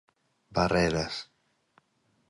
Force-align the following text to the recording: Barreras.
Barreras. 0.55 1.15